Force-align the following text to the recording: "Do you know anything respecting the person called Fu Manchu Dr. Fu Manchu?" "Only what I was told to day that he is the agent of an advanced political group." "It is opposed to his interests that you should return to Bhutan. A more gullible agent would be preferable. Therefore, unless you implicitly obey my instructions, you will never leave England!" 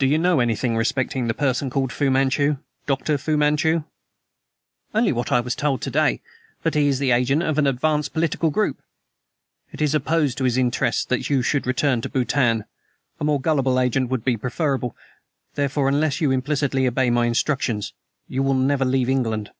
"Do 0.00 0.06
you 0.08 0.18
know 0.18 0.40
anything 0.40 0.76
respecting 0.76 1.28
the 1.28 1.34
person 1.34 1.70
called 1.70 1.92
Fu 1.92 2.10
Manchu 2.10 2.56
Dr. 2.88 3.16
Fu 3.16 3.36
Manchu?" 3.36 3.84
"Only 4.92 5.12
what 5.12 5.30
I 5.30 5.38
was 5.38 5.54
told 5.54 5.80
to 5.82 5.90
day 5.90 6.20
that 6.64 6.74
he 6.74 6.88
is 6.88 6.98
the 6.98 7.12
agent 7.12 7.44
of 7.44 7.58
an 7.58 7.68
advanced 7.68 8.12
political 8.12 8.50
group." 8.50 8.82
"It 9.70 9.80
is 9.80 9.94
opposed 9.94 10.36
to 10.38 10.44
his 10.44 10.58
interests 10.58 11.04
that 11.04 11.30
you 11.30 11.42
should 11.42 11.64
return 11.64 12.00
to 12.00 12.08
Bhutan. 12.08 12.64
A 13.20 13.24
more 13.24 13.40
gullible 13.40 13.78
agent 13.78 14.10
would 14.10 14.24
be 14.24 14.36
preferable. 14.36 14.96
Therefore, 15.54 15.86
unless 15.88 16.20
you 16.20 16.32
implicitly 16.32 16.88
obey 16.88 17.08
my 17.10 17.26
instructions, 17.26 17.92
you 18.26 18.42
will 18.42 18.54
never 18.54 18.84
leave 18.84 19.08
England!" 19.08 19.52